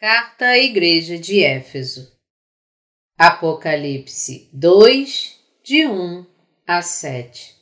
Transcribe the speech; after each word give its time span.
Carta 0.00 0.44
à 0.44 0.58
Igreja 0.58 1.18
de 1.18 1.42
Éfeso 1.42 2.08
Apocalipse 3.18 4.48
2, 4.52 5.40
de 5.64 5.88
1 5.88 6.24
a 6.64 6.80
7 6.80 7.56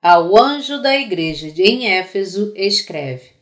Ao 0.00 0.34
anjo 0.38 0.80
da 0.80 0.96
igreja 0.96 1.52
em 1.58 1.86
Éfeso 1.86 2.50
escreve: 2.56 3.32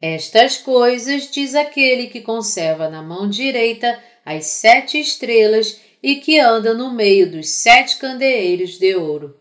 Estas 0.00 0.56
coisas 0.56 1.28
diz 1.28 1.56
aquele 1.56 2.06
que 2.06 2.20
conserva 2.20 2.88
na 2.88 3.02
mão 3.02 3.28
direita 3.28 4.00
as 4.24 4.46
sete 4.46 4.96
estrelas 5.00 5.80
e 6.00 6.14
que 6.20 6.38
anda 6.38 6.74
no 6.74 6.92
meio 6.92 7.28
dos 7.28 7.48
sete 7.48 7.96
candeeiros 7.96 8.78
de 8.78 8.94
ouro. 8.94 9.36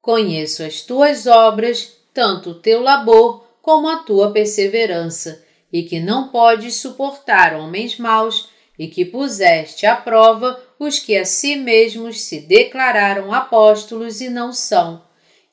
Conheço 0.00 0.62
as 0.62 0.80
tuas 0.80 1.26
obras, 1.26 1.92
tanto 2.14 2.48
o 2.52 2.60
teu 2.62 2.80
labor 2.80 3.46
como 3.60 3.90
a 3.90 3.98
tua 3.98 4.32
perseverança 4.32 5.51
e 5.72 5.82
que 5.82 5.98
não 5.98 6.28
podes 6.28 6.76
suportar 6.76 7.54
homens 7.54 7.96
maus, 7.96 8.50
e 8.78 8.88
que 8.88 9.04
puseste 9.04 9.86
à 9.86 9.94
prova 9.94 10.60
os 10.78 10.98
que 10.98 11.16
a 11.16 11.24
si 11.24 11.56
mesmos 11.56 12.22
se 12.22 12.40
declararam 12.40 13.32
apóstolos 13.32 14.20
e 14.20 14.28
não 14.28 14.52
são, 14.52 15.02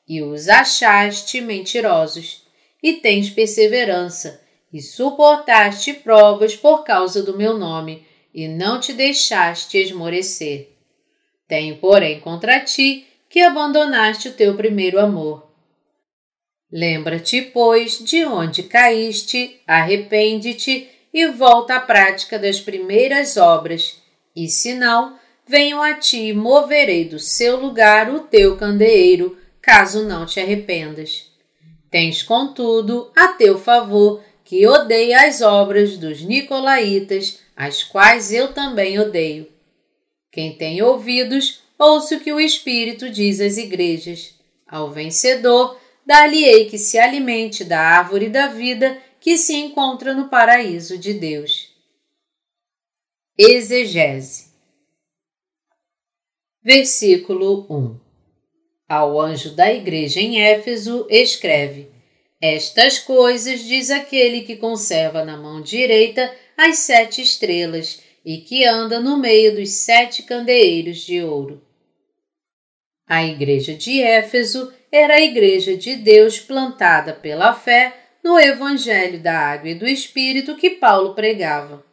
e 0.08 0.22
os 0.22 0.48
achaste 0.48 1.40
mentirosos, 1.40 2.44
e 2.82 2.94
tens 2.94 3.30
perseverança, 3.30 4.40
e 4.72 4.80
suportaste 4.80 5.92
provas 5.92 6.56
por 6.56 6.84
causa 6.84 7.22
do 7.22 7.36
meu 7.36 7.58
nome, 7.58 8.06
e 8.32 8.48
não 8.48 8.80
te 8.80 8.92
deixaste 8.92 9.78
esmorecer. 9.78 10.70
Tenho, 11.46 11.76
porém, 11.78 12.20
contra 12.20 12.60
ti 12.60 13.06
que 13.28 13.40
abandonaste 13.40 14.28
o 14.28 14.32
teu 14.32 14.56
primeiro 14.56 14.98
amor. 15.00 15.49
Lembra-te, 16.72 17.42
pois, 17.42 17.98
de 17.98 18.24
onde 18.24 18.62
caíste, 18.62 19.60
arrepende-te 19.66 20.88
e 21.12 21.26
volta 21.26 21.76
à 21.76 21.80
prática 21.80 22.38
das 22.38 22.60
primeiras 22.60 23.36
obras, 23.36 24.00
e 24.34 24.48
se 24.48 24.74
não, 24.74 25.18
venho 25.46 25.82
a 25.82 25.94
ti 25.94 26.28
e 26.28 26.32
moverei 26.32 27.04
do 27.04 27.18
seu 27.18 27.60
lugar 27.60 28.08
o 28.14 28.20
teu 28.20 28.56
candeeiro, 28.56 29.36
caso 29.60 30.04
não 30.04 30.24
te 30.24 30.38
arrependas. 30.38 31.28
Tens, 31.90 32.22
contudo, 32.22 33.10
a 33.16 33.28
teu 33.28 33.58
favor 33.58 34.22
que 34.44 34.66
odeia 34.66 35.26
as 35.26 35.40
obras 35.40 35.96
dos 35.96 36.22
nicolaítas, 36.22 37.40
as 37.56 37.82
quais 37.82 38.32
eu 38.32 38.52
também 38.52 38.98
odeio. 38.98 39.48
Quem 40.30 40.56
tem 40.56 40.80
ouvidos, 40.82 41.60
ouça 41.76 42.14
o 42.14 42.20
que 42.20 42.32
o 42.32 42.38
Espírito 42.38 43.10
diz 43.10 43.40
às 43.40 43.56
igrejas. 43.56 44.34
Ao 44.66 44.90
vencedor, 44.90 45.79
dar-lhe-ei 46.10 46.68
que 46.68 46.76
se 46.76 46.98
alimente 46.98 47.62
da 47.62 47.78
árvore 47.78 48.28
da 48.28 48.48
vida 48.48 49.00
que 49.20 49.38
se 49.38 49.54
encontra 49.54 50.12
no 50.12 50.28
paraíso 50.28 50.98
de 50.98 51.14
Deus. 51.14 51.72
Exegese 53.38 54.50
Versículo 56.60 57.64
1 57.70 58.00
Ao 58.88 59.20
anjo 59.20 59.54
da 59.54 59.72
igreja 59.72 60.18
em 60.18 60.42
Éfeso 60.42 61.06
escreve: 61.08 61.88
Estas 62.42 62.98
coisas 62.98 63.60
diz 63.60 63.88
aquele 63.88 64.40
que 64.40 64.56
conserva 64.56 65.24
na 65.24 65.36
mão 65.36 65.62
direita 65.62 66.36
as 66.56 66.78
sete 66.78 67.22
estrelas 67.22 68.02
e 68.24 68.38
que 68.38 68.64
anda 68.64 68.98
no 68.98 69.16
meio 69.16 69.54
dos 69.54 69.70
sete 69.70 70.24
candeeiros 70.24 71.06
de 71.06 71.22
ouro. 71.22 71.62
A 73.06 73.24
igreja 73.24 73.74
de 73.74 74.02
Éfeso 74.02 74.72
era 74.92 75.14
a 75.14 75.20
Igreja 75.20 75.76
de 75.76 75.96
Deus 75.96 76.38
plantada 76.38 77.12
pela 77.12 77.54
fé 77.54 77.94
no 78.22 78.38
Evangelho 78.38 79.20
da 79.20 79.32
Água 79.32 79.70
e 79.70 79.74
do 79.74 79.86
Espírito 79.86 80.56
que 80.56 80.70
Paulo 80.70 81.14
pregava. 81.14 81.84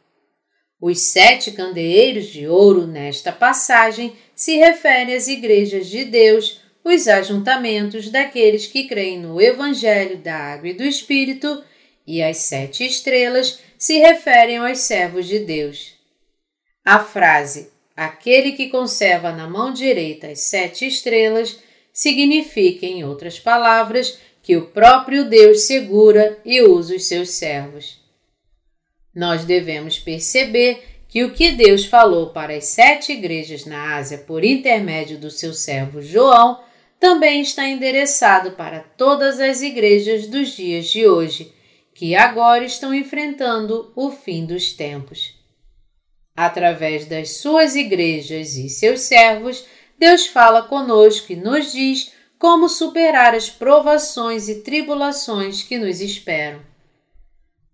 Os 0.79 1.01
sete 1.01 1.51
candeeiros 1.51 2.27
de 2.27 2.47
ouro 2.47 2.85
nesta 2.85 3.31
passagem 3.31 4.15
se 4.35 4.57
referem 4.57 5.15
às 5.15 5.27
igrejas 5.27 5.87
de 5.87 6.05
Deus, 6.05 6.61
os 6.83 7.07
ajuntamentos 7.07 8.09
daqueles 8.09 8.67
que 8.67 8.87
creem 8.87 9.19
no 9.19 9.41
Evangelho 9.41 10.17
da 10.17 10.35
Água 10.35 10.69
e 10.69 10.73
do 10.73 10.83
Espírito, 10.83 11.63
e 12.05 12.21
as 12.21 12.37
sete 12.37 12.85
estrelas 12.85 13.59
se 13.77 13.97
referem 13.99 14.57
aos 14.57 14.79
servos 14.79 15.25
de 15.27 15.39
Deus. 15.39 15.93
A 16.85 16.99
frase 16.99 17.71
aquele 17.95 18.51
que 18.51 18.69
conserva 18.69 19.31
na 19.31 19.49
mão 19.49 19.73
direita 19.73 20.27
as 20.27 20.41
sete 20.41 20.85
estrelas 20.85 21.59
significa, 21.97 22.85
em 22.85 23.03
outras 23.03 23.39
palavras, 23.39 24.19
que 24.43 24.55
o 24.55 24.67
próprio 24.67 25.27
Deus 25.27 25.61
segura 25.63 26.37
e 26.45 26.61
usa 26.61 26.95
os 26.95 27.07
seus 27.07 27.31
servos. 27.31 27.99
Nós 29.15 29.43
devemos 29.45 29.97
perceber 29.97 30.83
que 31.07 31.23
o 31.23 31.33
que 31.33 31.53
Deus 31.53 31.85
falou 31.85 32.29
para 32.29 32.55
as 32.55 32.65
sete 32.65 33.13
igrejas 33.13 33.65
na 33.65 33.95
Ásia 33.95 34.19
por 34.19 34.43
intermédio 34.43 35.17
do 35.17 35.31
seu 35.31 35.55
servo 35.55 35.99
João 35.99 36.63
também 36.99 37.41
está 37.41 37.67
endereçado 37.67 38.51
para 38.51 38.79
todas 38.79 39.39
as 39.39 39.63
igrejas 39.63 40.27
dos 40.27 40.49
dias 40.49 40.85
de 40.91 41.07
hoje, 41.07 41.51
que 41.95 42.13
agora 42.13 42.63
estão 42.63 42.93
enfrentando 42.93 43.91
o 43.95 44.11
fim 44.11 44.45
dos 44.45 44.71
tempos. 44.71 45.33
Através 46.35 47.07
das 47.07 47.37
suas 47.37 47.75
igrejas 47.75 48.55
e 48.55 48.69
seus 48.69 49.01
servos, 49.01 49.65
Deus 49.97 50.27
fala 50.27 50.61
conosco 50.63 51.31
e 51.31 51.35
nos 51.35 51.71
diz 51.71 52.13
como 52.37 52.69
superar 52.69 53.33
as 53.33 53.49
provações 53.49 54.47
e 54.47 54.61
tribulações 54.61 55.63
que 55.63 55.77
nos 55.77 56.01
esperam. 56.01 56.61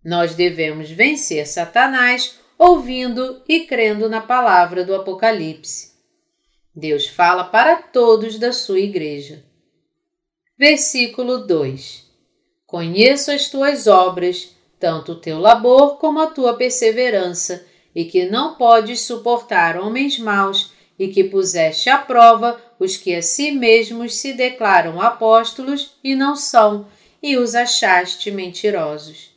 Nós 0.04 0.36
devemos 0.36 0.90
vencer 0.90 1.46
Satanás 1.46 2.40
ouvindo 2.58 3.42
e 3.48 3.62
crendo 3.62 4.10
na 4.10 4.22
palavra 4.22 4.86
do 4.86 4.96
Apocalipse. 4.96 5.94
Deus 6.76 7.08
fala 7.08 7.44
para 7.44 7.76
todos 7.76 8.40
da 8.40 8.52
sua 8.52 8.80
igreja. 8.80 9.44
Versículo 10.58 11.46
2: 11.46 12.06
Conheço 12.66 13.32
as 13.32 13.50
tuas 13.50 13.86
obras, 13.86 14.56
tanto 14.80 15.12
o 15.12 15.20
teu 15.20 15.40
labor 15.40 15.98
como 15.98 16.20
a 16.20 16.28
tua 16.28 16.56
perseverança, 16.56 17.66
e 17.94 18.06
que 18.06 18.26
não 18.26 18.56
podes 18.56 19.02
suportar 19.02 19.78
homens 19.78 20.18
maus 20.18 20.73
e 20.98 21.08
que 21.08 21.24
puseste 21.24 21.90
à 21.90 21.98
prova 21.98 22.60
os 22.80 22.98
que 22.98 23.16
a 23.16 23.22
si 23.22 23.52
mesmos 23.52 24.16
se 24.16 24.34
declaram 24.34 25.02
apóstolos 25.02 25.98
e 26.04 26.16
não 26.16 26.36
são, 26.36 26.88
e 27.22 27.38
os 27.38 27.56
achaste 27.56 28.30
mentirosos. 28.30 29.32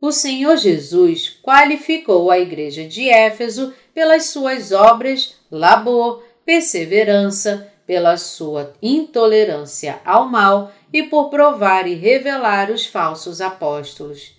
O 0.00 0.12
Senhor 0.12 0.56
Jesus 0.56 1.30
qualificou 1.42 2.30
a 2.30 2.38
igreja 2.38 2.84
de 2.84 3.08
Éfeso 3.08 3.72
pelas 3.94 4.26
suas 4.26 4.70
obras, 4.70 5.36
labor, 5.50 6.22
perseverança, 6.44 7.72
pela 7.86 8.16
sua 8.16 8.74
intolerância 8.82 10.00
ao 10.04 10.28
mal 10.28 10.72
e 10.92 11.02
por 11.04 11.30
provar 11.30 11.86
e 11.86 11.94
revelar 11.94 12.70
os 12.70 12.86
falsos 12.86 13.40
apóstolos. 13.40 14.34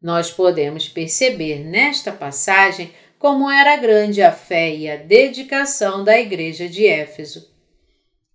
Nós 0.00 0.30
podemos 0.30 0.88
perceber 0.88 1.60
nesta 1.60 2.10
passagem 2.10 2.92
como 3.22 3.48
era 3.48 3.76
grande 3.76 4.20
a 4.20 4.32
fé 4.32 4.74
e 4.74 4.90
a 4.90 4.96
dedicação 4.96 6.02
da 6.02 6.18
igreja 6.18 6.68
de 6.68 6.84
Éfeso. 6.84 7.48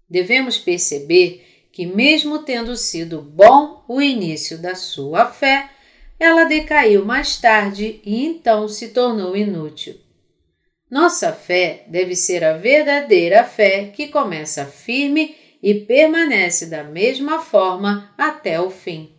Devemos 0.10 0.58
perceber 0.58 1.46
que, 1.74 1.86
mesmo 1.86 2.40
tendo 2.40 2.74
sido 2.78 3.22
bom 3.22 3.84
o 3.86 4.02
início 4.02 4.58
da 4.58 4.76
sua 4.76 5.26
fé, 5.26 5.70
ela 6.18 6.46
decaiu 6.46 7.04
mais 7.04 7.36
tarde 7.36 8.00
e 8.06 8.26
então 8.26 8.70
se 8.70 8.88
tornou 8.88 9.36
inútil. 9.36 10.00
Nossa 10.90 11.34
fé 11.34 11.84
deve 11.88 12.16
ser 12.16 12.46
a 12.46 12.56
verdadeira 12.56 13.44
fé 13.44 13.92
que 13.94 14.08
começa 14.08 14.66
firme 14.66 15.36
e 15.62 15.74
permanece 15.74 16.68
da 16.68 16.86
mesma 16.86 17.42
forma 17.42 18.14
até 18.18 18.62
o 18.62 18.70
fim. 18.70 19.12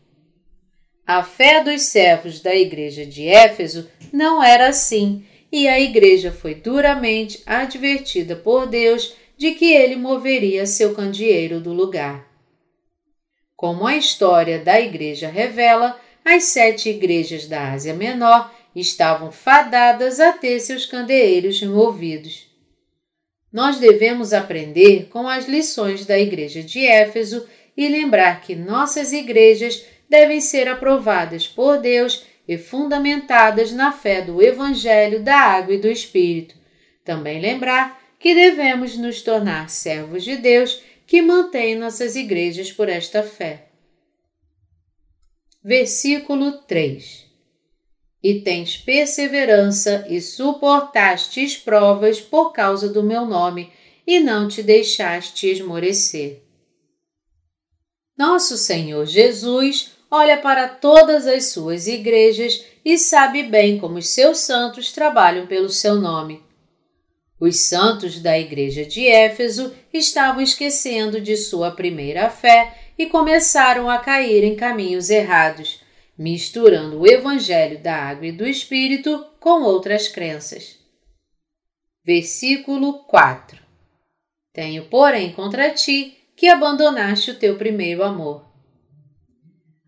A 1.07 1.23
fé 1.23 1.63
dos 1.63 1.83
servos 1.83 2.41
da 2.41 2.55
igreja 2.55 3.05
de 3.05 3.29
Éfeso 3.29 3.87
não 4.11 4.43
era 4.43 4.69
assim 4.69 5.28
e 5.51 5.67
a 5.67 5.81
igreja 5.81 6.31
foi 6.31 6.55
duramente 6.55 7.43
advertida 7.47 8.37
por 8.37 8.67
Deus 8.67 9.15
de 9.37 9.53
que 9.53 9.73
ele 9.73 9.97
moveria 9.97 10.67
seu 10.67 10.95
candeeiro 10.95 11.61
do 11.61 11.73
lugar. 11.73 12.29
Como 13.57 13.87
a 13.87 13.97
história 13.97 14.59
da 14.59 14.81
igreja 14.81 15.29
revela, 15.29 15.99
as 16.25 16.45
sete 16.45 16.91
igrejas 16.91 17.47
da 17.47 17.73
Ásia 17.73 17.95
Menor 17.95 18.53
estavam 18.75 19.33
fadadas 19.33 20.21
a 20.21 20.33
ter 20.33 20.61
seus 20.61 20.87
candeeiros 20.87 21.61
removidos. 21.61 22.47
Nós 23.53 23.79
devemos 23.79 24.33
aprender 24.33 25.09
com 25.09 25.27
as 25.27 25.49
lições 25.49 26.05
da 26.05 26.19
igreja 26.19 26.63
de 26.63 26.85
Éfeso 26.87 27.49
e 27.77 27.89
lembrar 27.89 28.43
que 28.43 28.55
nossas 28.55 29.13
igrejas 29.13 29.85
devem 30.09 30.41
ser 30.41 30.69
aprovadas 30.69 31.47
por 31.47 31.79
Deus 31.79 32.25
e 32.49 32.57
fundamentadas 32.57 33.71
na 33.71 33.93
fé 33.93 34.23
do 34.23 34.43
Evangelho 34.43 35.23
da 35.23 35.37
Água 35.37 35.75
e 35.75 35.79
do 35.79 35.87
Espírito. 35.87 36.57
Também 37.05 37.41
lembrar 37.41 38.01
que 38.19 38.35
devemos 38.35 38.97
nos 38.97 39.23
tornar 39.23 39.69
servos 39.69 40.25
de 40.25 40.37
Deus 40.37 40.83
que 41.07 41.23
mantém 41.23 41.77
nossas 41.77 42.17
igrejas 42.17 42.73
por 42.73 42.89
esta 42.89 43.23
fé. 43.23 43.69
Versículo 45.63 46.53
3 46.63 47.29
e 48.23 48.41
tens 48.41 48.77
perseverança 48.77 50.05
e 50.09 50.21
suportastes 50.21 51.57
provas 51.57 52.21
por 52.21 52.53
causa 52.53 52.89
do 52.89 53.03
meu 53.03 53.25
nome 53.25 53.73
e 54.07 54.19
não 54.19 54.49
te 54.49 54.63
deixaste 54.63 55.49
esmorecer. 55.49 56.43
Nosso 58.17 58.59
Senhor 58.59 59.07
Jesus 59.07 59.93
olha 60.11 60.37
para 60.39 60.69
todas 60.69 61.27
as 61.27 61.47
suas 61.47 61.87
igrejas 61.87 62.65
e 62.85 62.97
sabe 62.99 63.43
bem 63.43 63.79
como 63.79 63.99
os 63.99 64.09
seus 64.09 64.39
santos 64.39 64.93
trabalham 64.93 65.47
pelo 65.47 65.69
seu 65.69 65.97
nome. 65.97 66.43
Os 67.41 67.61
santos 67.61 68.21
da 68.21 68.39
igreja 68.39 68.85
de 68.85 69.07
Éfeso 69.07 69.73
estavam 69.93 70.43
esquecendo 70.43 71.21
de 71.21 71.37
sua 71.37 71.71
primeira 71.71 72.29
fé 72.31 72.75
e 72.99 73.07
começaram 73.07 73.89
a 73.89 73.99
cair 73.99 74.43
em 74.43 74.57
caminhos 74.57 75.09
errados 75.09 75.87
misturando 76.19 76.99
o 76.99 77.07
Evangelho 77.07 77.79
da 77.79 77.95
Água 77.95 78.27
e 78.27 78.33
do 78.33 78.45
Espírito 78.45 79.25
com 79.39 79.63
outras 79.63 80.09
crenças. 80.09 80.77
Versículo 82.05 83.05
4 83.05 83.63
Tenho, 84.53 84.87
porém, 84.87 85.33
contra 85.33 85.71
ti 85.71 86.19
que 86.35 86.49
abandonaste 86.49 87.31
o 87.31 87.39
teu 87.39 87.57
primeiro 87.57 88.03
amor. 88.03 88.48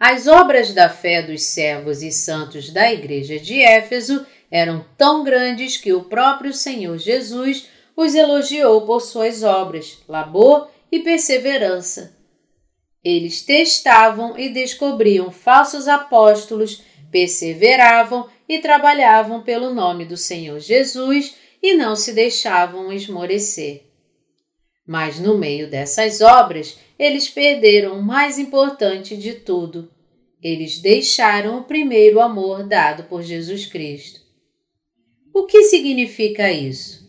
As 0.01 0.27
obras 0.27 0.73
da 0.73 0.89
fé 0.89 1.23
dos 1.23 1.43
servos 1.43 2.03
e 2.03 2.11
santos 2.11 2.71
da 2.71 2.91
igreja 2.91 3.39
de 3.39 3.63
Éfeso 3.63 4.27
eram 4.51 4.85
tão 4.97 5.23
grandes 5.23 5.77
que 5.77 5.93
o 5.93 6.05
próprio 6.05 6.53
Senhor 6.53 6.99
Jesus 6.99 7.69
os 7.95 8.15
elogiou 8.15 8.81
por 8.87 9.01
suas 9.01 9.43
obras, 9.43 9.99
labor 10.09 10.71
e 10.91 11.01
perseverança 11.01 12.19
eles 13.03 13.43
testavam 13.43 14.39
e 14.39 14.51
descobriam 14.51 15.31
falsos 15.31 15.89
apóstolos, 15.89 16.83
perseveravam 17.11 18.29
e 18.49 18.59
trabalhavam 18.59 19.43
pelo 19.43 19.73
nome 19.73 20.05
do 20.05 20.17
Senhor 20.17 20.61
Jesus 20.61 21.35
e 21.63 21.75
não 21.75 21.97
se 21.97 22.13
deixavam 22.13 22.93
esmorecer. 22.93 23.87
Mas 24.87 25.19
no 25.19 25.39
meio 25.39 25.69
dessas 25.69 26.21
obras, 26.21 26.79
eles 27.01 27.31
perderam 27.31 27.99
o 27.99 28.03
mais 28.03 28.39
importante 28.39 29.17
de 29.17 29.33
tudo. 29.33 29.91
Eles 30.43 30.79
deixaram 30.79 31.59
o 31.59 31.65
primeiro 31.65 32.21
amor 32.21 32.63
dado 32.63 33.05
por 33.05 33.23
Jesus 33.23 33.65
Cristo. 33.65 34.21
O 35.33 35.47
que 35.47 35.63
significa 35.65 36.53
isso? 36.53 37.01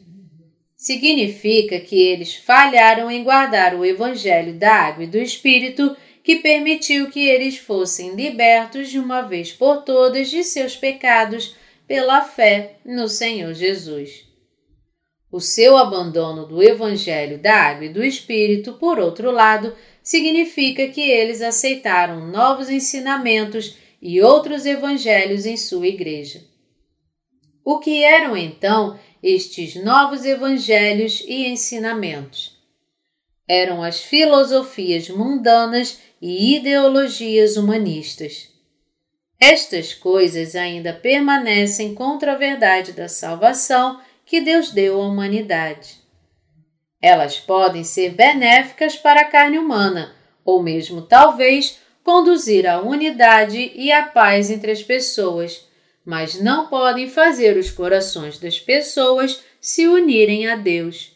significa 0.81 1.79
que 1.79 1.95
eles 1.95 2.33
falharam 2.33 3.11
em 3.11 3.23
guardar 3.23 3.75
o 3.75 3.85
Evangelho 3.85 4.53
da 4.53 4.73
Água 4.73 5.03
e 5.03 5.07
do 5.07 5.19
Espírito 5.19 5.95
que 6.23 6.37
permitiu 6.37 7.11
que 7.11 7.19
eles 7.19 7.55
fossem 7.55 8.15
libertos 8.15 8.89
de 8.89 8.97
uma 8.97 9.21
vez 9.21 9.51
por 9.51 9.83
todas 9.83 10.31
de 10.31 10.43
seus 10.43 10.75
pecados 10.75 11.55
pela 11.87 12.23
fé 12.23 12.77
no 12.83 13.07
Senhor 13.07 13.53
Jesus. 13.53 14.30
O 15.31 15.39
seu 15.39 15.77
abandono 15.77 16.45
do 16.45 16.61
Evangelho 16.61 17.37
da 17.37 17.55
Água 17.55 17.85
e 17.85 17.93
do 17.93 18.03
Espírito, 18.03 18.73
por 18.73 18.99
outro 18.99 19.31
lado, 19.31 19.73
significa 20.03 20.87
que 20.89 21.01
eles 21.01 21.41
aceitaram 21.41 22.27
novos 22.27 22.69
ensinamentos 22.69 23.77
e 24.01 24.21
outros 24.21 24.65
evangelhos 24.65 25.45
em 25.45 25.55
sua 25.55 25.87
igreja. 25.87 26.43
O 27.63 27.79
que 27.79 28.03
eram 28.03 28.35
então 28.35 28.99
estes 29.23 29.75
novos 29.75 30.25
evangelhos 30.25 31.23
e 31.27 31.47
ensinamentos. 31.47 32.59
Eram 33.47 33.83
as 33.83 34.01
filosofias 34.01 35.09
mundanas 35.09 35.99
e 36.21 36.55
ideologias 36.55 37.57
humanistas. 37.57 38.49
Estas 39.39 39.93
coisas 39.93 40.55
ainda 40.55 40.93
permanecem 40.93 41.93
contra 41.93 42.33
a 42.33 42.37
verdade 42.37 42.91
da 42.91 43.07
salvação 43.07 43.99
que 44.31 44.41
Deus 44.41 44.71
deu 44.71 44.99
à 44.99 45.05
humanidade. 45.05 45.99
Elas 46.99 47.37
podem 47.37 47.83
ser 47.83 48.11
benéficas 48.11 48.95
para 48.95 49.21
a 49.21 49.25
carne 49.25 49.59
humana, 49.59 50.15
ou 50.43 50.63
mesmo 50.63 51.03
talvez 51.03 51.77
conduzir 52.03 52.65
à 52.65 52.81
unidade 52.81 53.71
e 53.75 53.91
à 53.91 54.07
paz 54.07 54.49
entre 54.49 54.71
as 54.71 54.81
pessoas 54.81 55.69
mas 56.05 56.41
não 56.41 56.67
podem 56.67 57.07
fazer 57.07 57.57
os 57.57 57.69
corações 57.69 58.39
das 58.39 58.59
pessoas 58.59 59.43
se 59.59 59.87
unirem 59.87 60.47
a 60.47 60.55
Deus. 60.55 61.15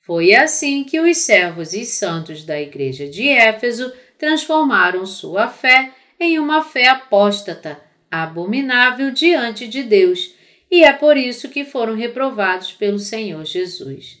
Foi 0.00 0.34
assim 0.34 0.84
que 0.84 1.00
os 1.00 1.18
servos 1.18 1.72
e 1.72 1.84
santos 1.84 2.44
da 2.44 2.60
igreja 2.60 3.08
de 3.08 3.28
Éfeso 3.28 3.92
transformaram 4.18 5.06
sua 5.06 5.48
fé 5.48 5.92
em 6.18 6.38
uma 6.38 6.62
fé 6.62 6.88
apóstata, 6.88 7.80
abominável 8.10 9.10
diante 9.10 9.66
de 9.66 9.82
Deus, 9.82 10.33
e 10.74 10.82
é 10.82 10.92
por 10.92 11.16
isso 11.16 11.50
que 11.50 11.64
foram 11.64 11.94
reprovados 11.94 12.72
pelo 12.72 12.98
Senhor 12.98 13.44
Jesus. 13.44 14.18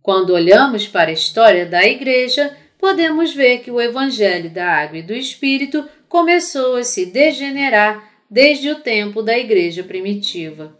Quando 0.00 0.30
olhamos 0.30 0.86
para 0.86 1.10
a 1.10 1.12
história 1.12 1.66
da 1.66 1.84
igreja, 1.84 2.56
podemos 2.78 3.34
ver 3.34 3.58
que 3.58 3.68
o 3.68 3.80
Evangelho 3.80 4.50
da 4.50 4.64
Água 4.64 4.98
e 4.98 5.02
do 5.02 5.12
Espírito 5.12 5.84
começou 6.08 6.76
a 6.76 6.84
se 6.84 7.06
degenerar 7.06 8.08
desde 8.30 8.70
o 8.70 8.82
tempo 8.82 9.20
da 9.20 9.36
Igreja 9.36 9.82
primitiva. 9.82 10.78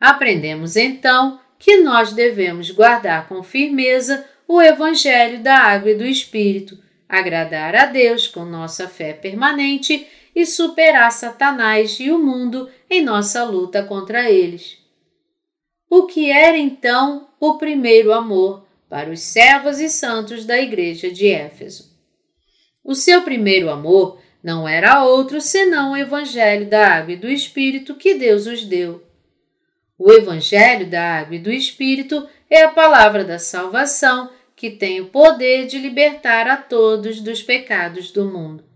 Aprendemos 0.00 0.74
então 0.74 1.38
que 1.58 1.76
nós 1.82 2.14
devemos 2.14 2.70
guardar 2.70 3.28
com 3.28 3.42
firmeza 3.42 4.24
o 4.48 4.62
Evangelho 4.62 5.40
da 5.40 5.58
Água 5.58 5.90
e 5.90 5.96
do 5.96 6.06
Espírito, 6.06 6.78
agradar 7.06 7.74
a 7.76 7.84
Deus 7.84 8.26
com 8.26 8.42
nossa 8.46 8.88
fé 8.88 9.12
permanente 9.12 10.06
e 10.40 10.46
superar 10.46 11.12
Satanás 11.12 12.00
e 12.00 12.10
o 12.10 12.18
mundo 12.18 12.70
em 12.88 13.02
nossa 13.02 13.44
luta 13.44 13.82
contra 13.82 14.30
eles. 14.30 14.78
O 15.88 16.06
que 16.06 16.30
era 16.30 16.56
então 16.56 17.28
o 17.38 17.58
primeiro 17.58 18.12
amor 18.12 18.64
para 18.88 19.10
os 19.10 19.20
servos 19.20 19.78
e 19.80 19.90
santos 19.90 20.46
da 20.46 20.58
Igreja 20.58 21.10
de 21.10 21.28
Éfeso? 21.28 21.90
O 22.82 22.94
seu 22.94 23.22
primeiro 23.22 23.68
amor 23.68 24.18
não 24.42 24.66
era 24.66 25.04
outro 25.04 25.42
senão 25.42 25.92
o 25.92 25.96
Evangelho 25.96 26.70
da 26.70 26.94
Água 26.94 27.12
e 27.12 27.16
do 27.16 27.28
Espírito 27.28 27.94
que 27.94 28.14
Deus 28.14 28.46
os 28.46 28.64
deu. 28.64 29.04
O 29.98 30.10
Evangelho 30.10 30.88
da 30.88 31.18
Água 31.18 31.36
e 31.36 31.38
do 31.38 31.52
Espírito 31.52 32.26
é 32.48 32.62
a 32.62 32.70
palavra 32.70 33.22
da 33.24 33.38
salvação 33.38 34.30
que 34.56 34.70
tem 34.70 35.02
o 35.02 35.08
poder 35.08 35.66
de 35.66 35.78
libertar 35.78 36.46
a 36.48 36.56
todos 36.56 37.20
dos 37.20 37.42
pecados 37.42 38.10
do 38.10 38.24
mundo. 38.24 38.69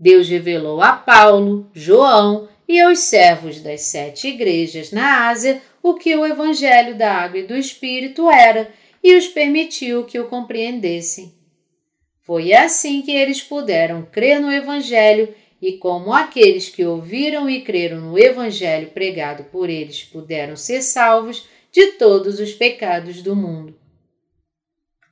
Deus 0.00 0.30
revelou 0.30 0.80
a 0.80 0.94
Paulo, 0.94 1.70
João 1.74 2.48
e 2.66 2.80
aos 2.80 3.00
servos 3.00 3.60
das 3.60 3.82
sete 3.82 4.28
igrejas 4.28 4.90
na 4.90 5.28
Ásia 5.28 5.60
o 5.82 5.92
que 5.92 6.16
o 6.16 6.24
Evangelho 6.24 6.96
da 6.96 7.12
Água 7.12 7.40
e 7.40 7.46
do 7.46 7.54
Espírito 7.54 8.30
era 8.30 8.72
e 9.04 9.14
os 9.14 9.26
permitiu 9.26 10.04
que 10.04 10.18
o 10.18 10.26
compreendessem. 10.26 11.34
Foi 12.22 12.54
assim 12.54 13.02
que 13.02 13.10
eles 13.10 13.42
puderam 13.42 14.02
crer 14.02 14.40
no 14.40 14.50
Evangelho, 14.50 15.34
e 15.60 15.72
como 15.72 16.14
aqueles 16.14 16.70
que 16.70 16.86
ouviram 16.86 17.50
e 17.50 17.60
creram 17.60 18.00
no 18.00 18.18
Evangelho 18.18 18.88
pregado 18.92 19.44
por 19.44 19.68
eles 19.68 20.02
puderam 20.04 20.56
ser 20.56 20.80
salvos 20.80 21.46
de 21.70 21.88
todos 21.92 22.40
os 22.40 22.52
pecados 22.54 23.20
do 23.20 23.36
mundo. 23.36 23.78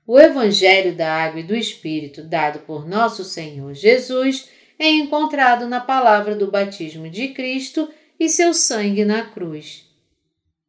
O 0.07 0.19
Evangelho 0.19 0.95
da 0.95 1.13
Água 1.13 1.41
e 1.41 1.43
do 1.43 1.55
Espírito, 1.55 2.23
dado 2.23 2.61
por 2.61 2.89
nosso 2.89 3.25
Senhor 3.25 3.75
Jesus, 3.75 4.49
é 4.79 4.89
encontrado 4.91 5.67
na 5.67 5.81
palavra 5.81 6.37
do 6.37 6.51
batismo 6.51 7.09
de 7.11 7.29
Cristo 7.29 7.89
e 8.19 8.29
seu 8.29 8.55
sangue 8.55 9.05
na 9.05 9.23
cruz. 9.23 9.87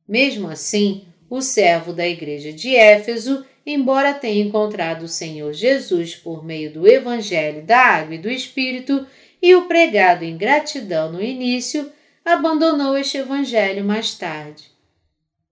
Mesmo 0.08 0.50
assim, 0.50 1.06
o 1.30 1.42
servo 1.42 1.94
da 1.94 2.08
igreja 2.08 2.51
de 2.51 2.75
Éfeso 2.75 3.46
embora 3.66 4.13
tenha 4.13 4.44
encontrado 4.44 5.04
o 5.04 5.08
Senhor 5.08 5.54
Jesus 5.54 6.16
por 6.16 6.44
meio 6.44 6.74
do 6.74 6.88
Evangelho 6.88 7.63
da 7.63 7.80
Água 7.80 8.16
e 8.16 8.18
do 8.18 8.30
Espírito 8.30 9.06
e 9.42 9.56
o 9.56 9.68
pregado 9.68 10.24
em 10.24 10.38
gratidão 10.38 11.12
no 11.12 11.22
início, 11.22 11.92
abandonou 12.25 12.98
este 12.98 13.18
Evangelho 13.18 13.86
mais 13.86 14.16
tarde. 14.16 14.72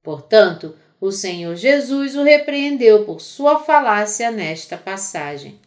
Portanto, 0.04 0.76
o 1.00 1.12
Senhor 1.12 1.56
Jesus 1.56 2.16
o 2.16 2.24
repreendeu 2.24 3.06
por 3.06 3.22
sua 3.22 3.60
falácia 3.60 4.32
nesta 4.32 4.78
passagem. 4.78 5.60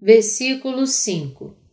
Versículo 0.00 0.86
5 0.86 1.63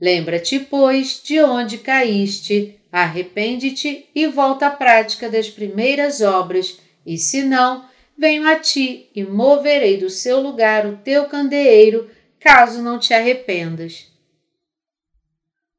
Lembra-te, 0.00 0.60
pois, 0.60 1.22
de 1.24 1.40
onde 1.40 1.78
caíste, 1.78 2.78
arrepende-te 2.92 4.08
e 4.14 4.26
volta 4.26 4.66
à 4.66 4.70
prática 4.70 5.30
das 5.30 5.48
primeiras 5.48 6.20
obras, 6.20 6.78
e 7.04 7.16
se 7.16 7.42
não, 7.42 7.84
venho 8.16 8.46
a 8.46 8.56
ti 8.56 9.10
e 9.14 9.24
moverei 9.24 9.96
do 9.96 10.10
seu 10.10 10.40
lugar 10.40 10.86
o 10.86 10.98
teu 10.98 11.26
candeeiro, 11.26 12.10
caso 12.38 12.82
não 12.82 12.98
te 12.98 13.14
arrependas. 13.14 14.12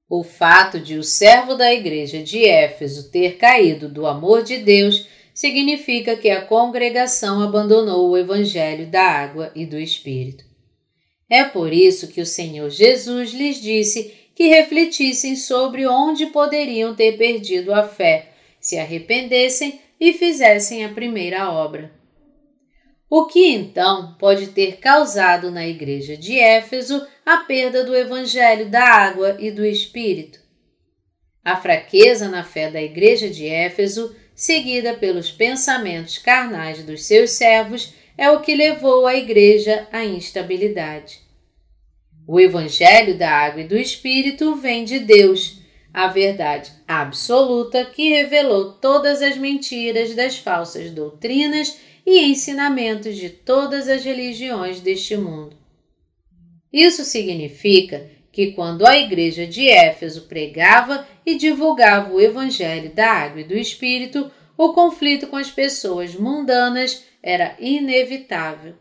O 0.09 0.23
fato 0.23 0.79
de 0.79 0.97
o 0.97 1.03
servo 1.03 1.55
da 1.55 1.73
igreja 1.73 2.23
de 2.23 2.45
Éfeso 2.45 3.11
ter 3.11 3.37
caído 3.37 3.89
do 3.89 4.07
amor 4.07 4.41
de 4.41 4.57
Deus 4.57 5.07
significa 5.33 6.15
que 6.15 6.29
a 6.29 6.45
congregação 6.45 7.43
abandonou 7.43 8.09
o 8.09 8.17
evangelho 8.17 8.87
da 8.87 9.03
água 9.03 9.51
e 9.53 9.65
do 9.65 9.77
Espírito. 9.77 10.46
É 11.29 11.43
por 11.43 11.73
isso 11.73 12.07
que 12.07 12.21
o 12.21 12.25
Senhor 12.25 12.69
Jesus 12.69 13.31
lhes 13.31 13.61
disse 13.61 14.13
que 14.33 14.47
refletissem 14.47 15.35
sobre 15.35 15.87
onde 15.87 16.27
poderiam 16.27 16.95
ter 16.95 17.17
perdido 17.17 17.73
a 17.73 17.83
fé, 17.83 18.29
se 18.59 18.77
arrependessem 18.77 19.81
e 19.99 20.13
fizessem 20.13 20.85
a 20.85 20.89
primeira 20.89 21.51
obra. 21.51 21.91
O 23.09 23.25
que 23.25 23.53
então 23.53 24.15
pode 24.19 24.47
ter 24.47 24.77
causado 24.77 25.49
na 25.49 25.65
igreja 25.65 26.17
de 26.17 26.37
Éfeso 26.37 27.05
a 27.25 27.37
perda 27.37 27.83
do 27.83 27.95
evangelho 27.95 28.69
da 28.69 28.83
água 28.83 29.37
e 29.39 29.49
do 29.49 29.65
espírito? 29.65 30.39
A 31.43 31.55
fraqueza 31.55 32.27
na 32.27 32.43
fé 32.43 32.69
da 32.69 32.81
igreja 32.81 33.29
de 33.29 33.47
Éfeso, 33.47 34.13
seguida 34.35 34.93
pelos 34.93 35.31
pensamentos 35.31 36.17
carnais 36.17 36.83
dos 36.83 37.05
seus 37.05 37.31
servos, 37.31 37.93
é 38.17 38.31
o 38.31 38.41
que 38.41 38.55
levou 38.55 39.05
a 39.05 39.15
igreja 39.15 39.87
à 39.91 40.03
instabilidade. 40.03 41.19
O 42.27 42.39
Evangelho 42.39 43.17
da 43.17 43.29
Água 43.29 43.61
e 43.61 43.67
do 43.67 43.77
Espírito 43.77 44.55
vem 44.55 44.83
de 44.83 44.99
Deus, 44.99 45.61
a 45.93 46.07
verdade 46.07 46.71
absoluta 46.87 47.85
que 47.85 48.09
revelou 48.09 48.73
todas 48.73 49.21
as 49.21 49.37
mentiras 49.37 50.13
das 50.15 50.37
falsas 50.37 50.91
doutrinas 50.91 51.77
e 52.05 52.19
ensinamentos 52.19 53.15
de 53.15 53.29
todas 53.29 53.87
as 53.87 54.03
religiões 54.03 54.79
deste 54.79 55.15
mundo. 55.15 55.55
Isso 56.71 57.03
significa 57.03 58.09
que 58.31 58.51
quando 58.51 58.85
a 58.85 58.97
igreja 58.97 59.47
de 59.47 59.67
Éfeso 59.69 60.27
pregava 60.27 61.07
e 61.25 61.35
divulgava 61.35 62.13
o 62.13 62.21
Evangelho 62.21 62.93
da 62.93 63.09
Água 63.09 63.41
e 63.41 63.43
do 63.43 63.57
Espírito, 63.57 64.29
o 64.57 64.73
conflito 64.73 65.27
com 65.27 65.35
as 65.35 65.49
pessoas 65.49 66.15
mundanas 66.15 67.03
era 67.27 67.57
inevitável. 67.59 68.75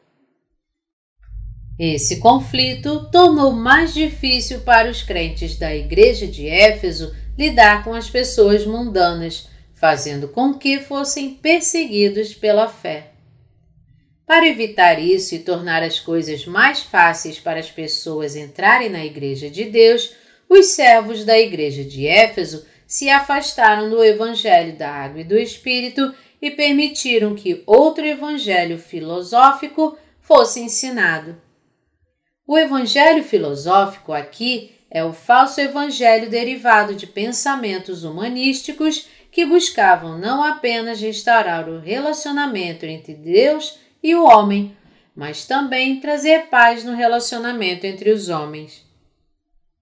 Esse 1.76 2.20
conflito 2.20 3.10
tornou 3.10 3.50
mais 3.50 3.92
difícil 3.92 4.60
para 4.60 4.88
os 4.88 5.02
crentes 5.02 5.58
da 5.58 5.74
igreja 5.74 6.28
de 6.28 6.46
Éfeso 6.48 7.12
lidar 7.36 7.82
com 7.82 7.92
as 7.92 8.08
pessoas 8.08 8.64
mundanas, 8.64 9.48
fazendo 9.74 10.28
com 10.28 10.54
que 10.54 10.78
fossem 10.78 11.34
perseguidos 11.34 12.34
pela 12.34 12.68
fé. 12.68 13.14
Para 14.24 14.46
evitar 14.46 15.02
isso 15.02 15.34
e 15.34 15.40
tornar 15.40 15.82
as 15.82 15.98
coisas 15.98 16.46
mais 16.46 16.82
fáceis 16.82 17.40
para 17.40 17.58
as 17.58 17.68
pessoas 17.68 18.36
entrarem 18.36 18.88
na 18.88 19.04
Igreja 19.04 19.50
de 19.50 19.64
Deus, 19.64 20.14
os 20.48 20.66
servos 20.66 21.24
da 21.24 21.36
Igreja 21.36 21.82
de 21.82 22.06
Éfeso 22.06 22.64
se 22.86 23.10
afastaram 23.10 23.90
do 23.90 24.04
Evangelho 24.04 24.76
da 24.76 24.88
Água 24.88 25.22
e 25.22 25.24
do 25.24 25.36
Espírito 25.36 26.14
e 26.46 26.50
permitiram 26.52 27.34
que 27.34 27.64
outro 27.66 28.06
evangelho 28.06 28.78
filosófico 28.78 29.98
fosse 30.20 30.60
ensinado. 30.60 31.40
O 32.46 32.56
evangelho 32.56 33.24
filosófico 33.24 34.12
aqui 34.12 34.70
é 34.88 35.04
o 35.04 35.12
falso 35.12 35.60
evangelho 35.60 36.30
derivado 36.30 36.94
de 36.94 37.04
pensamentos 37.04 38.04
humanísticos 38.04 39.08
que 39.32 39.44
buscavam 39.44 40.16
não 40.16 40.42
apenas 40.42 41.00
restaurar 41.00 41.68
o 41.68 41.80
relacionamento 41.80 42.86
entre 42.86 43.14
Deus 43.14 43.78
e 44.00 44.14
o 44.14 44.24
homem, 44.24 44.76
mas 45.16 45.46
também 45.46 45.98
trazer 45.98 46.46
paz 46.46 46.84
no 46.84 46.94
relacionamento 46.94 47.84
entre 47.84 48.10
os 48.10 48.28
homens. 48.28 48.86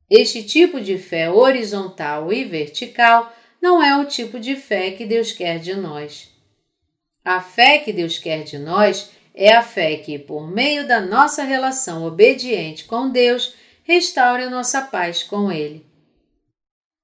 Este 0.09 0.42
tipo 0.42 0.80
de 0.80 0.97
fé 0.97 1.30
horizontal 1.30 2.33
e 2.33 2.42
vertical 2.42 3.30
não 3.61 3.83
é 3.83 3.97
o 3.99 4.06
tipo 4.06 4.40
de 4.40 4.56
fé 4.56 4.92
que 4.92 5.04
Deus 5.04 5.30
quer 5.30 5.59
de 5.59 5.75
nós. 5.75 6.34
A 7.25 7.40
fé 7.40 7.78
que 7.78 7.90
Deus 7.90 8.19
quer 8.19 8.43
de 8.45 8.59
nós 8.59 9.11
é 9.35 9.50
a 9.54 9.62
fé 9.62 9.97
que, 9.97 10.19
por 10.19 10.47
meio 10.47 10.87
da 10.87 11.00
nossa 11.00 11.43
relação 11.43 12.04
obediente 12.04 12.85
com 12.85 13.09
Deus, 13.09 13.54
restaure 13.83 14.43
a 14.43 14.50
nossa 14.50 14.83
paz 14.83 15.23
com 15.23 15.50
Ele. 15.50 15.87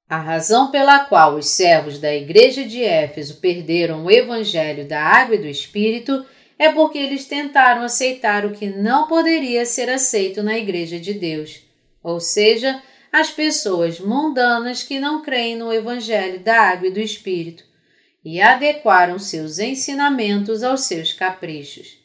A 0.07 0.19
razão 0.19 0.71
pela 0.71 1.07
qual 1.07 1.37
os 1.37 1.49
servos 1.49 1.99
da 1.99 2.15
igreja 2.15 2.65
de 2.65 2.85
Éfeso 2.85 3.37
perderam 3.37 4.05
o 4.05 4.11
evangelho 4.11 4.87
da 4.87 5.03
água 5.03 5.37
e 5.37 5.39
do 5.39 5.47
Espírito 5.47 6.27
é 6.59 6.71
porque 6.71 6.99
eles 6.99 7.25
tentaram 7.25 7.83
aceitar 7.83 8.45
o 8.45 8.53
que 8.53 8.67
não 8.67 9.07
poderia 9.07 9.65
ser 9.65 9.89
aceito 9.89 10.43
na 10.43 10.59
igreja 10.59 11.00
de 11.00 11.15
Deus, 11.15 11.62
ou 12.03 12.21
seja, 12.21 12.83
as 13.11 13.31
pessoas 13.31 13.99
mundanas 13.99 14.83
que 14.83 15.00
não 15.00 15.23
creem 15.23 15.57
no 15.57 15.73
evangelho 15.73 16.41
da 16.41 16.61
água 16.61 16.89
e 16.89 16.93
do 16.93 17.00
Espírito 17.00 17.70
e 18.25 18.41
adequaram 18.41 19.19
seus 19.19 19.59
ensinamentos 19.59 20.62
aos 20.62 20.83
seus 20.83 21.12
caprichos. 21.12 21.99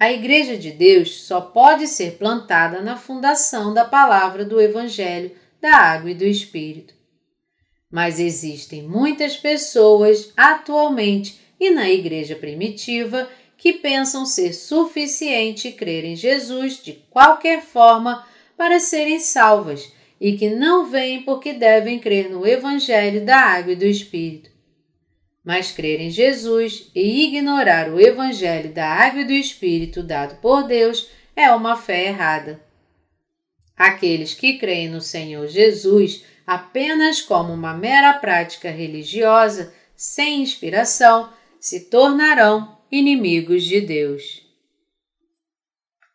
A 0.00 0.12
Igreja 0.12 0.56
de 0.56 0.70
Deus 0.70 1.22
só 1.22 1.40
pode 1.40 1.86
ser 1.86 2.12
plantada 2.18 2.80
na 2.80 2.96
fundação 2.96 3.74
da 3.74 3.84
palavra 3.84 4.44
do 4.44 4.60
Evangelho, 4.60 5.32
da 5.60 5.74
água 5.76 6.10
e 6.10 6.14
do 6.14 6.24
Espírito. 6.24 6.94
Mas 7.90 8.20
existem 8.20 8.82
muitas 8.82 9.36
pessoas 9.36 10.32
atualmente 10.36 11.40
e 11.58 11.70
na 11.70 11.90
Igreja 11.90 12.36
primitiva 12.36 13.28
que 13.56 13.72
pensam 13.72 14.24
ser 14.24 14.52
suficiente 14.52 15.72
crer 15.72 16.04
em 16.04 16.14
Jesus 16.14 16.80
de 16.82 16.92
qualquer 17.10 17.60
forma 17.62 18.24
para 18.56 18.78
serem 18.78 19.18
salvas 19.18 19.92
e 20.20 20.36
que 20.36 20.48
não 20.48 20.86
veem 20.86 21.22
porque 21.22 21.52
devem 21.52 21.98
crer 21.98 22.30
no 22.30 22.46
Evangelho 22.46 23.24
da 23.24 23.36
água 23.36 23.72
e 23.72 23.76
do 23.76 23.84
Espírito 23.84 24.57
mas 25.44 25.70
crer 25.70 26.00
em 26.00 26.10
Jesus 26.10 26.90
e 26.94 27.24
ignorar 27.26 27.90
o 27.90 28.00
Evangelho 28.00 28.72
da 28.72 28.86
Água 28.86 29.22
e 29.22 29.24
do 29.24 29.32
Espírito 29.32 30.02
dado 30.02 30.40
por 30.40 30.64
Deus 30.64 31.08
é 31.34 31.50
uma 31.52 31.76
fé 31.76 32.06
errada. 32.06 32.60
Aqueles 33.76 34.34
que 34.34 34.58
creem 34.58 34.88
no 34.88 35.00
Senhor 35.00 35.46
Jesus 35.46 36.24
apenas 36.46 37.20
como 37.20 37.52
uma 37.52 37.74
mera 37.74 38.14
prática 38.14 38.70
religiosa, 38.70 39.72
sem 39.94 40.42
inspiração, 40.42 41.30
se 41.60 41.90
tornarão 41.90 42.78
inimigos 42.90 43.64
de 43.64 43.80
Deus. 43.80 44.42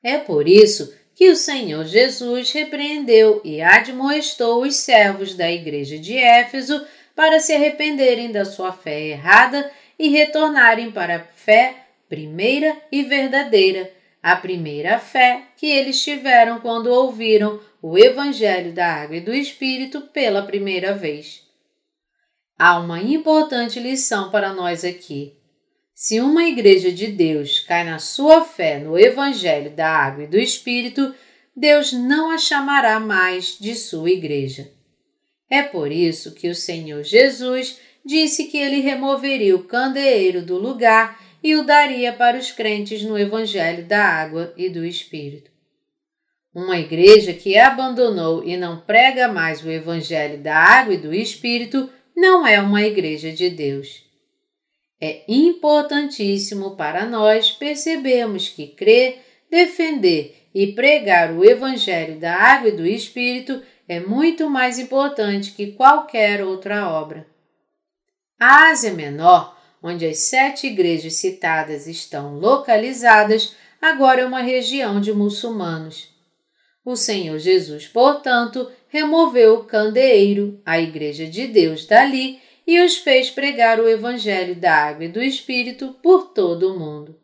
É 0.03 0.17
por 0.17 0.47
isso 0.47 0.93
que 1.15 1.29
o 1.29 1.35
Senhor 1.35 1.85
Jesus 1.85 2.51
repreendeu 2.51 3.41
e 3.45 3.61
admoestou 3.61 4.63
os 4.63 4.77
servos 4.77 5.35
da 5.35 5.49
igreja 5.51 5.97
de 5.97 6.17
Éfeso 6.17 6.83
para 7.15 7.39
se 7.39 7.53
arrependerem 7.53 8.31
da 8.31 8.45
sua 8.45 8.71
fé 8.71 9.07
errada 9.07 9.71
e 9.97 10.09
retornarem 10.09 10.91
para 10.91 11.17
a 11.17 11.23
fé 11.23 11.87
primeira 12.09 12.77
e 12.91 13.03
verdadeira, 13.03 13.91
a 14.21 14.35
primeira 14.35 14.99
fé 14.99 15.43
que 15.57 15.67
eles 15.67 16.01
tiveram 16.03 16.59
quando 16.59 16.87
ouviram 16.87 17.59
o 17.81 17.97
Evangelho 17.97 18.71
da 18.71 18.87
Água 18.87 19.17
e 19.17 19.21
do 19.21 19.33
Espírito 19.33 20.01
pela 20.01 20.43
primeira 20.43 20.93
vez. 20.93 21.43
Há 22.57 22.79
uma 22.79 23.01
importante 23.01 23.79
lição 23.79 24.29
para 24.29 24.53
nós 24.53 24.85
aqui. 24.85 25.33
Se 25.93 26.19
uma 26.19 26.43
igreja 26.43 26.91
de 26.91 27.07
Deus 27.07 27.59
cai 27.59 27.83
na 27.83 27.99
sua 27.99 28.43
fé 28.43 28.79
no 28.79 28.97
Evangelho 28.97 29.71
da 29.71 29.89
Água 29.89 30.23
e 30.23 30.27
do 30.27 30.37
Espírito, 30.37 31.13
Deus 31.55 31.91
não 31.91 32.31
a 32.31 32.37
chamará 32.37 32.99
mais 32.99 33.57
de 33.59 33.75
sua 33.75 34.09
igreja. 34.09 34.71
É 35.53 35.61
por 35.61 35.91
isso 35.91 36.33
que 36.33 36.49
o 36.49 36.55
Senhor 36.55 37.03
Jesus 37.03 37.79
disse 38.03 38.45
que 38.45 38.57
ele 38.57 38.79
removeria 38.79 39.55
o 39.55 39.65
candeeiro 39.65 40.41
do 40.41 40.57
lugar 40.57 41.23
e 41.43 41.55
o 41.55 41.63
daria 41.63 42.11
para 42.11 42.39
os 42.39 42.51
crentes 42.51 43.03
no 43.03 43.15
Evangelho 43.15 43.85
da 43.85 44.03
Água 44.03 44.51
e 44.57 44.67
do 44.67 44.83
Espírito. 44.83 45.51
Uma 46.55 46.79
igreja 46.79 47.33
que 47.33 47.55
abandonou 47.55 48.43
e 48.43 48.57
não 48.57 48.79
prega 48.79 49.27
mais 49.27 49.63
o 49.63 49.69
Evangelho 49.69 50.39
da 50.39 50.57
Água 50.57 50.95
e 50.95 50.97
do 50.97 51.13
Espírito 51.13 51.87
não 52.17 52.47
é 52.47 52.59
uma 52.59 52.81
igreja 52.81 53.31
de 53.31 53.51
Deus. 53.51 54.03
É 54.99 55.21
importantíssimo 55.27 56.75
para 56.75 57.05
nós 57.05 57.51
percebermos 57.51 58.49
que 58.49 58.69
crer, 58.69 59.19
defender 59.51 60.47
e 60.51 60.73
pregar 60.73 61.31
o 61.31 61.45
Evangelho 61.45 62.19
da 62.19 62.33
Água 62.35 62.69
e 62.69 62.75
do 62.75 62.87
Espírito 62.87 63.61
é 63.93 63.99
muito 63.99 64.49
mais 64.49 64.79
importante 64.79 65.51
que 65.51 65.73
qualquer 65.73 66.43
outra 66.43 66.89
obra. 66.89 67.27
A 68.39 68.69
Ásia 68.69 68.91
Menor, 68.91 69.57
onde 69.81 70.05
as 70.05 70.19
sete 70.19 70.67
igrejas 70.67 71.13
citadas 71.15 71.87
estão 71.87 72.35
localizadas, 72.35 73.55
agora 73.81 74.21
é 74.21 74.25
uma 74.25 74.41
região 74.41 74.99
de 74.99 75.13
muçulmanos. 75.13 76.09
O 76.85 76.95
Senhor 76.95 77.37
Jesus, 77.39 77.87
portanto, 77.87 78.69
removeu 78.89 79.55
o 79.55 79.63
candeeiro, 79.63 80.61
a 80.65 80.79
Igreja 80.79 81.25
de 81.25 81.47
Deus, 81.47 81.85
dali 81.85 82.41
e 82.67 82.81
os 82.81 82.97
fez 82.97 83.29
pregar 83.29 83.79
o 83.79 83.87
Evangelho 83.87 84.55
da 84.55 84.73
Água 84.73 85.05
e 85.05 85.09
do 85.09 85.21
Espírito 85.21 85.95
por 86.01 86.33
todo 86.33 86.73
o 86.73 86.79
mundo. 86.79 87.17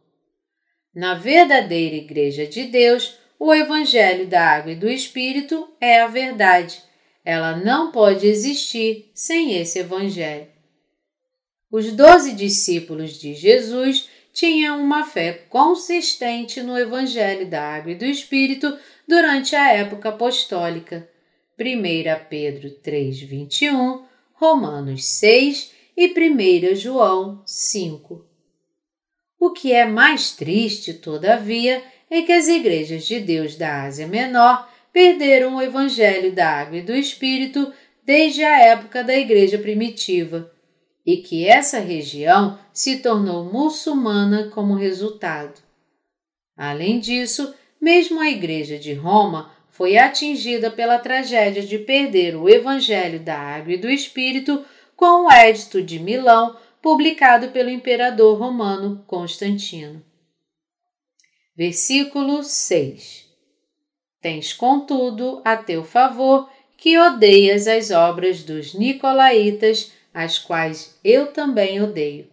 Na 0.95 1.13
verdadeira 1.13 1.95
Igreja 1.95 2.45
de 2.45 2.65
Deus, 2.65 3.18
o 3.39 3.53
Evangelho 3.53 4.27
da 4.27 4.45
Água 4.45 4.73
e 4.73 4.75
do 4.75 4.89
Espírito 4.89 5.67
é 5.79 6.01
a 6.01 6.07
verdade. 6.07 6.83
Ela 7.23 7.55
não 7.55 7.91
pode 7.91 8.27
existir 8.27 9.09
sem 9.13 9.55
esse 9.55 9.79
Evangelho. 9.79 10.47
Os 11.71 11.93
doze 11.93 12.33
discípulos 12.33 13.17
de 13.17 13.33
Jesus 13.33 14.09
tinham 14.33 14.81
uma 14.81 15.05
fé 15.05 15.33
consistente 15.49 16.61
no 16.61 16.77
Evangelho 16.77 17.49
da 17.49 17.61
Água 17.61 17.93
e 17.93 17.95
do 17.95 18.05
Espírito 18.05 18.77
durante 19.07 19.55
a 19.55 19.71
época 19.71 20.09
apostólica. 20.09 21.09
1 21.57 22.27
Pedro 22.29 22.69
3:21, 22.81 24.03
Romanos 24.33 25.05
6 25.05 25.71
e 25.95 26.07
1 26.07 26.75
João 26.75 27.41
5. 27.45 28.25
O 29.39 29.51
que 29.51 29.71
é 29.71 29.85
mais 29.85 30.31
triste, 30.31 30.93
todavia, 30.93 31.83
é 32.09 32.21
que 32.21 32.31
as 32.31 32.47
igrejas 32.47 33.05
de 33.05 33.19
Deus 33.19 33.55
da 33.55 33.83
Ásia 33.83 34.07
Menor 34.07 34.69
perderam 34.91 35.55
o 35.55 35.61
evangelho 35.61 36.31
da 36.31 36.49
água 36.49 36.77
e 36.77 36.81
do 36.81 36.93
Espírito 36.93 37.71
desde 38.03 38.43
a 38.43 38.59
época 38.59 39.03
da 39.03 39.15
igreja 39.15 39.57
primitiva 39.57 40.51
e 41.05 41.17
que 41.17 41.47
essa 41.47 41.79
região 41.79 42.59
se 42.73 42.97
tornou 42.97 43.43
muçulmana 43.45 44.49
como 44.49 44.75
resultado. 44.75 45.59
Além 46.55 46.99
disso, 46.99 47.53
mesmo 47.79 48.19
a 48.19 48.29
Igreja 48.29 48.77
de 48.77 48.93
Roma 48.93 49.51
foi 49.69 49.97
atingida 49.97 50.69
pela 50.69 50.99
tragédia 50.99 51.63
de 51.63 51.79
perder 51.79 52.35
o 52.35 52.49
Evangelho 52.49 53.19
da 53.19 53.37
Água 53.37 53.73
e 53.73 53.77
do 53.77 53.89
Espírito 53.89 54.63
com 54.95 55.25
o 55.25 55.31
Edito 55.31 55.81
de 55.81 55.97
Milão, 55.99 56.57
publicado 56.81 57.49
pelo 57.49 57.69
imperador 57.69 58.37
romano 58.37 59.03
Constantino. 59.07 60.03
Versículo 61.59 62.41
6 62.41 63.27
Tens, 64.21 64.53
contudo, 64.53 65.41
a 65.43 65.57
teu 65.57 65.83
favor 65.83 66.49
que 66.77 66.97
odeias 66.97 67.67
as 67.67 67.91
obras 67.91 68.43
dos 68.43 68.73
Nicolaítas, 68.73 69.91
as 70.13 70.39
quais 70.39 70.97
eu 71.03 71.33
também 71.33 71.81
odeio. 71.81 72.29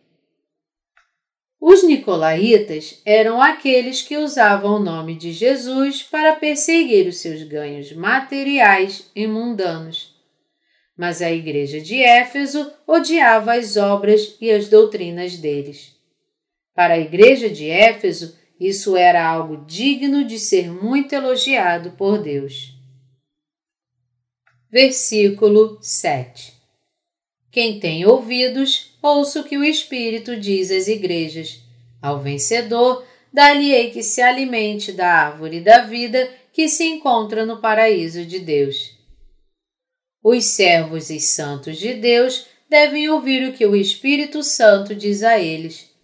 Os 1.61 1.83
nicolaítas 1.83 3.03
eram 3.05 3.43
aqueles 3.43 4.01
que 4.01 4.17
usavam 4.17 4.77
o 4.77 4.79
nome 4.79 5.17
de 5.17 5.33
Jesus 5.33 6.05
para 6.05 6.37
perseguir 6.37 7.09
os 7.09 7.17
seus 7.17 7.43
ganhos 7.43 7.91
materiais 7.93 9.11
e 9.13 9.27
mundanos. 9.27 10.15
Mas 10.97 11.21
a 11.21 11.33
igreja 11.33 11.81
de 11.81 12.01
Éfeso 12.01 12.73
odiava 12.87 13.55
as 13.55 13.77
obras 13.77 14.37
e 14.41 14.53
as 14.53 14.69
doutrinas 14.69 15.37
deles. 15.37 15.97
Para 16.73 16.95
a 16.95 17.01
igreja 17.01 17.51
de 17.51 17.69
Éfeso, 17.69 18.46
isso 18.59 18.97
era 18.97 19.27
algo 19.27 19.65
digno 19.67 20.25
de 20.25 20.39
ser 20.39 20.71
muito 20.71 21.15
elogiado 21.15 21.93
por 21.93 22.19
Deus. 22.19 22.75
Versículo 24.71 25.79
7 25.81 26.55
Quem 27.51 27.79
tem 27.79 28.07
ouvidos, 28.07 28.97
ouça 29.03 29.41
o 29.41 29.45
que 29.45 29.57
o 29.57 29.65
Espírito 29.65 30.37
diz 30.37 30.71
às 30.71 30.89
igrejas. 30.89 31.61
Ao 32.01 32.21
vencedor, 32.21 33.07
dar-lhe-ei 33.33 33.91
que 33.91 34.03
se 34.03 34.23
alimente 34.23 34.93
da 34.93 35.09
árvore 35.09 35.61
da 35.61 35.83
vida 35.83 36.31
que 36.53 36.69
se 36.69 36.85
encontra 36.85 37.45
no 37.45 37.61
paraíso 37.61 38.25
de 38.25 38.39
Deus. 38.39 38.97
Os 40.23 40.45
servos 40.47 41.11
e 41.11 41.21
santos 41.21 41.77
de 41.79 41.95
Deus 41.95 42.47
devem 42.69 43.09
ouvir 43.09 43.49
o 43.49 43.53
que 43.53 43.65
o 43.65 43.77
Espírito 43.77 44.43
Santo 44.43 44.95
diz 44.95 45.23
a 45.23 45.39
eles. 45.39 45.96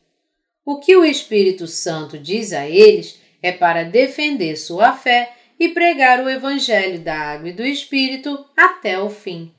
O 0.64 0.78
que 0.78 0.96
o 0.96 1.04
Espírito 1.04 1.66
Santo 1.66 2.18
diz 2.18 2.52
a 2.52 2.68
eles 2.68 3.20
é 3.42 3.50
para 3.50 3.82
defender 3.82 4.56
sua 4.56 4.92
fé 4.92 5.36
e 5.58 5.68
pregar 5.70 6.24
o 6.24 6.30
Evangelho 6.30 7.00
da 7.00 7.14
Água 7.14 7.48
e 7.48 7.52
do 7.52 7.64
Espírito 7.64 8.44
até 8.56 9.00
o 9.00 9.10
fim. 9.10 9.52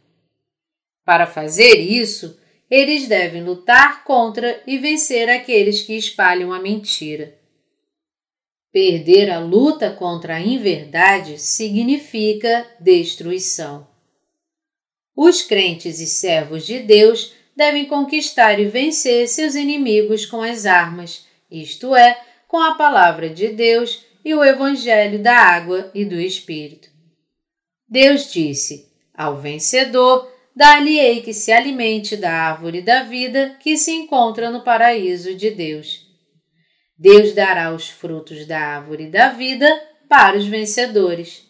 Para 1.06 1.28
fazer 1.28 1.76
isso, 1.80 2.40
eles 2.70 3.08
devem 3.08 3.44
lutar 3.44 4.04
contra 4.04 4.64
e 4.66 4.78
vencer 4.78 5.30
aqueles 5.30 5.82
que 5.82 5.94
espalham 5.94 6.54
a 6.54 6.62
mentira. 6.62 7.38
Perder 8.72 9.30
a 9.30 9.40
luta 9.40 9.92
contra 9.92 10.36
a 10.36 10.42
inverdade 10.42 11.38
significa 11.38 12.66
destruição. 12.80 13.88
Os 15.16 15.44
crentes 15.44 16.00
e 16.00 16.08
servos 16.08 16.66
de 16.66 16.80
Deus 16.80 17.36
devem 17.56 17.86
conquistar 17.86 18.60
e 18.60 18.66
vencer 18.66 19.28
seus 19.28 19.56
inimigos 19.56 20.26
com 20.26 20.42
as 20.42 20.66
armas, 20.66 21.28
isto 21.50 21.96
é, 21.96 22.20
com 22.48 22.60
a 22.60 22.76
palavra 22.76 23.30
de 23.30 23.50
Deus 23.50 24.06
e 24.24 24.34
o 24.34 24.44
Evangelho 24.44 25.22
da 25.22 25.36
água 25.36 25.92
e 25.94 26.06
do 26.06 26.20
Espírito. 26.20 26.90
Deus 27.88 28.32
disse: 28.32 28.92
Ao 29.14 29.38
vencedor 29.38 30.32
dar-lhe-ei 30.56 31.22
que 31.22 31.34
se 31.34 31.52
alimente 31.52 32.16
da 32.16 32.32
árvore 32.32 32.82
da 32.82 33.04
vida 33.04 33.58
que 33.60 33.78
se 33.78 33.92
encontra 33.92 34.50
no 34.50 34.64
paraíso 34.64 35.36
de 35.36 35.52
Deus. 35.52 36.08
Deus 36.98 37.34
dará 37.34 37.74
os 37.74 37.90
frutos 37.90 38.46
da 38.46 38.60
árvore 38.60 39.08
da 39.08 39.30
vida 39.30 39.68
para 40.08 40.38
os 40.38 40.46
vencedores. 40.46 41.44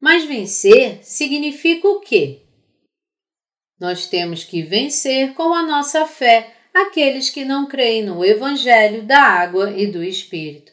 Mas 0.00 0.24
vencer 0.24 1.00
significa 1.02 1.88
o 1.88 2.00
quê? 2.00 2.43
Nós 3.78 4.06
temos 4.06 4.44
que 4.44 4.62
vencer 4.62 5.34
com 5.34 5.52
a 5.52 5.62
nossa 5.62 6.06
fé 6.06 6.54
aqueles 6.72 7.30
que 7.30 7.44
não 7.44 7.66
creem 7.66 8.04
no 8.04 8.24
Evangelho 8.24 9.02
da 9.02 9.20
água 9.20 9.72
e 9.76 9.86
do 9.86 10.02
Espírito. 10.02 10.72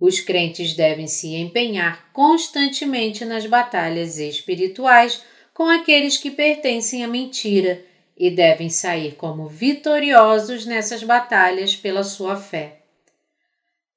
Os 0.00 0.20
crentes 0.20 0.74
devem 0.74 1.06
se 1.06 1.34
empenhar 1.34 2.10
constantemente 2.12 3.24
nas 3.24 3.46
batalhas 3.46 4.18
espirituais 4.18 5.22
com 5.52 5.64
aqueles 5.64 6.18
que 6.18 6.30
pertencem 6.30 7.04
à 7.04 7.08
mentira 7.08 7.82
e 8.16 8.30
devem 8.30 8.68
sair 8.68 9.14
como 9.14 9.48
vitoriosos 9.48 10.66
nessas 10.66 11.02
batalhas 11.02 11.74
pela 11.74 12.02
sua 12.02 12.36
fé. 12.36 12.80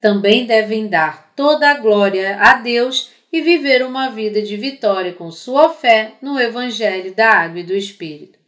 Também 0.00 0.46
devem 0.46 0.86
dar 0.86 1.32
toda 1.34 1.70
a 1.70 1.78
glória 1.78 2.36
a 2.40 2.54
Deus 2.54 3.10
e 3.32 3.40
viver 3.42 3.84
uma 3.84 4.08
vida 4.08 4.40
de 4.40 4.56
vitória 4.56 5.12
com 5.12 5.30
sua 5.30 5.70
fé 5.70 6.14
no 6.22 6.40
Evangelho 6.40 7.14
da 7.14 7.30
Água 7.30 7.60
e 7.60 7.64
do 7.64 7.74
Espírito. 7.74 8.38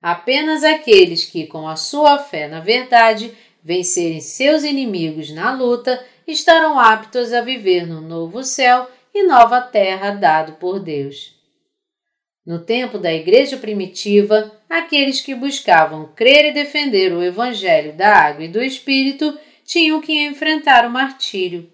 Apenas 0.00 0.62
aqueles 0.62 1.24
que, 1.24 1.46
com 1.46 1.66
a 1.66 1.76
sua 1.76 2.18
fé 2.18 2.46
na 2.46 2.60
verdade, 2.60 3.32
vencerem 3.62 4.20
seus 4.20 4.62
inimigos 4.62 5.30
na 5.30 5.52
luta, 5.52 6.04
estarão 6.26 6.78
aptos 6.78 7.32
a 7.32 7.40
viver 7.40 7.86
no 7.86 8.00
novo 8.00 8.44
céu 8.44 8.88
e 9.12 9.24
nova 9.24 9.60
terra 9.60 10.10
dado 10.10 10.52
por 10.52 10.78
Deus. 10.78 11.34
No 12.46 12.60
tempo 12.60 12.98
da 12.98 13.12
Igreja 13.12 13.56
primitiva, 13.56 14.52
aqueles 14.70 15.20
que 15.20 15.34
buscavam 15.34 16.12
crer 16.14 16.44
e 16.44 16.52
defender 16.52 17.12
o 17.12 17.22
Evangelho 17.22 17.92
da 17.92 18.14
Água 18.14 18.44
e 18.44 18.48
do 18.48 18.62
Espírito 18.62 19.36
tinham 19.64 20.00
que 20.00 20.24
enfrentar 20.26 20.86
o 20.86 20.90
martírio. 20.90 21.68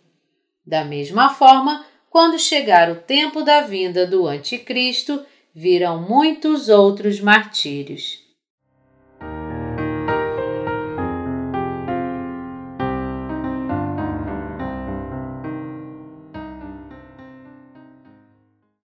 Da 0.66 0.82
mesma 0.82 1.28
forma, 1.34 1.84
quando 2.12 2.38
chegar 2.38 2.90
o 2.90 2.96
tempo 2.96 3.40
da 3.40 3.62
vinda 3.62 4.06
do 4.06 4.26
Anticristo, 4.28 5.24
virão 5.54 5.98
muitos 5.98 6.68
outros 6.68 7.18
martírios. 7.18 8.21